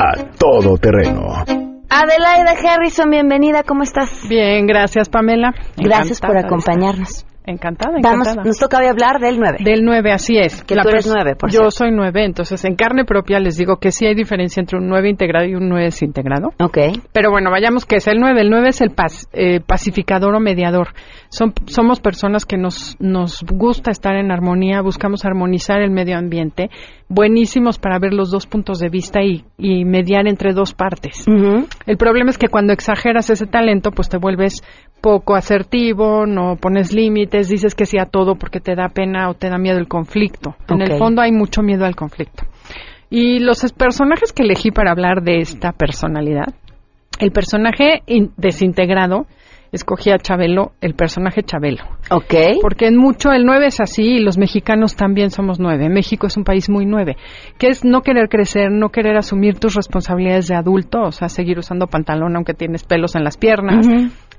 [0.00, 1.44] a todo terreno.
[1.90, 4.26] Adelaida Harrison, bienvenida, ¿cómo estás?
[4.28, 5.52] Bien, gracias Pamela.
[5.76, 7.26] Gracias por acompañarnos.
[7.46, 8.34] Encantada, encantada.
[8.34, 9.58] Vamos, nos toca hoy hablar del 9.
[9.64, 10.62] Del 9, así es.
[10.62, 13.92] Que tú eres 9, por Yo soy 9, entonces en carne propia les digo que
[13.92, 16.50] sí hay diferencia entre un 9 integrado y un 9 desintegrado.
[16.60, 16.78] Ok.
[17.12, 18.42] Pero bueno, vayamos que es el 9.
[18.42, 18.92] El 9 es el
[19.32, 20.88] eh, pacificador o mediador.
[21.30, 26.70] Son, somos personas que nos, nos gusta estar en armonía, buscamos armonizar el medio ambiente,
[27.08, 31.24] buenísimos para ver los dos puntos de vista y, y mediar entre dos partes.
[31.86, 34.62] El problema es que cuando exageras ese talento, pues te vuelves
[35.00, 39.34] poco asertivo, no pones límites, dices que sí a todo porque te da pena o
[39.34, 40.56] te da miedo el conflicto.
[40.68, 42.44] En el fondo hay mucho miedo al conflicto.
[43.10, 46.54] Y los personajes que elegí para hablar de esta personalidad,
[47.18, 48.02] el personaje
[48.36, 49.26] desintegrado,
[49.72, 51.84] escogí a Chabelo, el personaje Chabelo.
[52.10, 52.34] Ok.
[52.60, 55.88] Porque en mucho el 9 es así y los mexicanos también somos 9.
[55.88, 57.16] México es un país muy 9,
[57.58, 61.58] que es no querer crecer, no querer asumir tus responsabilidades de adulto, o sea, seguir
[61.58, 63.86] usando pantalón aunque tienes pelos en las piernas,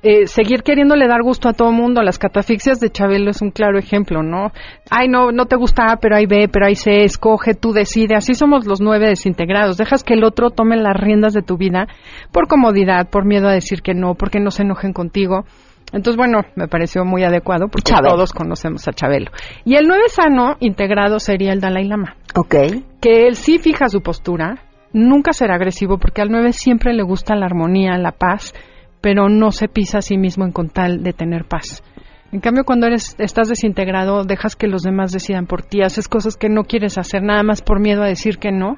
[0.04, 2.02] eh, seguir queriéndole dar gusto a todo mundo.
[2.02, 4.52] Las catafixias de Chabelo es un claro ejemplo, ¿no?
[4.90, 8.16] Ay, no, no te gusta A, pero hay B, pero hay C, escoge, tú decide.
[8.16, 9.78] Así somos los nueve desintegrados.
[9.78, 11.88] Dejas que el otro tome las riendas de tu vida
[12.32, 15.46] por comodidad, por miedo a decir que no, porque no se enojen contigo.
[15.94, 19.32] Entonces, bueno, me pareció muy adecuado porque todos conocemos a Chabelo.
[19.66, 22.16] Y el nueve sano integrado sería el Dalai Lama.
[22.36, 22.56] Ok.
[23.02, 24.60] Que él sí fija su postura,
[24.94, 28.54] nunca será agresivo porque al nueve siempre le gusta la armonía, la paz
[29.02, 31.84] pero no se pisa a sí mismo en con tal de tener paz.
[32.32, 36.38] En cambio, cuando eres, estás desintegrado, dejas que los demás decidan por ti, haces cosas
[36.38, 38.78] que no quieres hacer nada más por miedo a decir que no.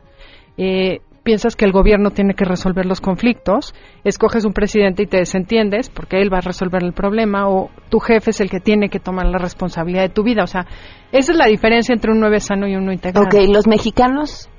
[0.57, 5.17] Eh, piensas que el gobierno tiene que resolver los conflictos, escoges un presidente y te
[5.17, 8.89] desentiendes porque él va a resolver el problema o tu jefe es el que tiene
[8.89, 10.43] que tomar la responsabilidad de tu vida.
[10.43, 10.65] O sea,
[11.11, 13.25] esa es la diferencia entre un nueve sano y un no integrado.
[13.25, 14.49] Ok, ¿los mexicanos?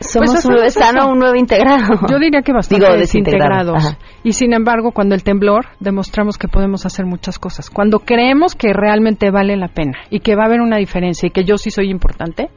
[0.00, 2.00] Somos pues un nuevo sano, un nuevo integrado.
[2.08, 3.96] Yo diría que bastante desintegrados.
[4.22, 7.70] Y sin embargo, cuando el temblor, demostramos que podemos hacer muchas cosas.
[7.70, 11.30] Cuando creemos que realmente vale la pena y que va a haber una diferencia y
[11.30, 12.50] que yo sí soy importante,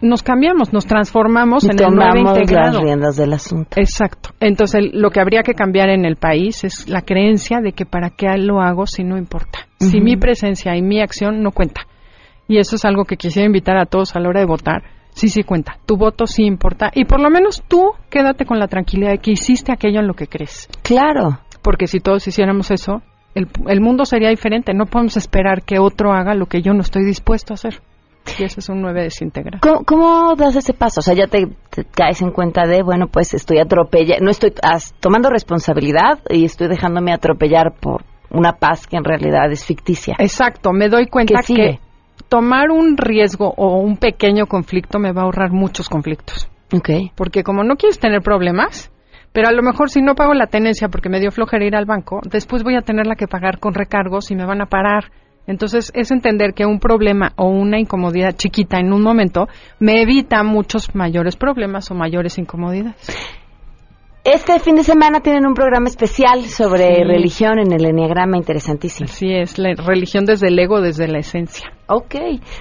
[0.00, 2.74] nos cambiamos, nos transformamos en el nuevo integrado.
[2.74, 3.80] las riendas del asunto.
[3.80, 4.30] Exacto.
[4.40, 8.10] Entonces, lo que habría que cambiar en el país es la creencia de que para
[8.10, 9.60] qué lo hago si no importa.
[9.78, 11.82] Si mi presencia y mi acción no cuenta.
[12.48, 14.82] Y eso es algo que quisiera invitar a todos a la hora de votar
[15.14, 15.78] sí, sí cuenta.
[15.86, 16.90] Tu voto sí importa.
[16.94, 20.14] Y por lo menos tú quédate con la tranquilidad de que hiciste aquello en lo
[20.14, 20.68] que crees.
[20.82, 21.38] Claro.
[21.62, 23.02] Porque si todos hiciéramos eso,
[23.34, 24.74] el, el mundo sería diferente.
[24.74, 27.80] No podemos esperar que otro haga lo que yo no estoy dispuesto a hacer.
[28.38, 29.58] Y eso es un nueve desintegra.
[29.60, 31.00] ¿Cómo, ¿Cómo, das ese paso?
[31.00, 31.48] O sea, ya te,
[31.92, 34.52] caes en cuenta de, bueno, pues estoy atropellando, no estoy
[35.00, 40.14] tomando responsabilidad y estoy dejándome atropellar por una paz que en realidad es ficticia.
[40.18, 41.80] Exacto, me doy cuenta que
[42.32, 46.48] tomar un riesgo o un pequeño conflicto me va a ahorrar muchos conflictos.
[47.14, 48.90] Porque como no quieres tener problemas,
[49.34, 51.84] pero a lo mejor si no pago la tenencia porque me dio flojera ir al
[51.84, 55.12] banco, después voy a tenerla que pagar con recargos y me van a parar.
[55.46, 60.42] Entonces es entender que un problema o una incomodidad chiquita en un momento me evita
[60.42, 63.41] muchos mayores problemas o mayores incomodidades.
[64.24, 67.02] Este fin de semana tienen un programa especial sobre Sí.
[67.02, 69.08] religión en el Enneagrama, interesantísimo.
[69.10, 71.72] Así es, la religión desde el ego, desde la esencia.
[71.88, 72.14] Ok.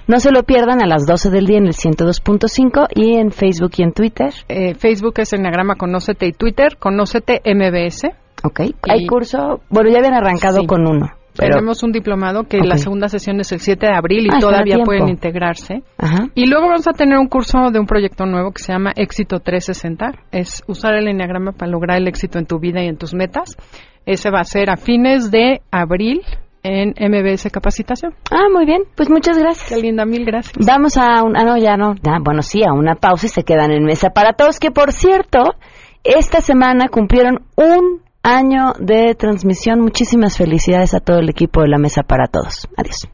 [0.08, 3.74] No se lo pierdan a las 12 del día en el 102.5 y en Facebook
[3.78, 4.34] y en Twitter.
[4.50, 8.10] Eh, Facebook es Enneagrama Conócete y Twitter, Conócete MBS.
[8.44, 8.62] Ok.
[8.90, 10.66] Hay curso, bueno, ya habían arrancado Sí.
[10.66, 11.12] con uno.
[11.42, 14.38] Pero, Tenemos un diplomado que la segunda sesión es el 7 de abril y Ah,
[14.40, 15.82] todavía pueden integrarse.
[15.98, 16.28] Ajá.
[16.36, 19.40] Y luego vamos a tener un curso de un proyecto nuevo que se llama Éxito
[19.40, 20.12] 360.
[20.32, 23.58] Es usar el enneagrama para lograr el éxito en tu vida y en tus metas.
[24.06, 26.22] Ese va a ser a fines de abril
[26.64, 28.14] en MBS Capacitación.
[28.30, 28.84] Ah, muy bien.
[28.96, 29.68] Pues muchas gracias.
[29.68, 30.64] Qué linda, mil gracias.
[30.64, 31.96] Vamos a un, ah, no, ya no.
[32.08, 34.60] Ah, bueno, sí, a una pausa y se quedan en mesa para todos.
[34.60, 35.56] Que por cierto,
[36.04, 39.82] esta semana cumplieron un año de transmisión.
[39.82, 42.68] Muchísimas felicidades a todo el equipo de la mesa para todos.
[42.78, 43.08] Adiós.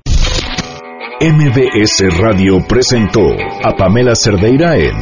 [1.20, 3.22] MBS Radio presentó
[3.64, 4.96] a Pamela Cerdeira en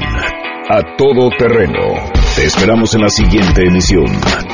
[0.70, 1.94] A Todo Terreno.
[2.36, 4.06] Te esperamos en la siguiente emisión,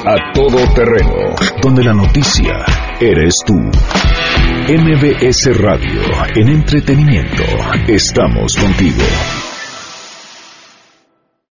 [0.05, 2.65] A Todo Terreno, donde la noticia
[2.99, 3.53] eres tú.
[4.67, 6.01] MBS Radio,
[6.35, 7.43] en entretenimiento,
[7.87, 9.03] estamos contigo.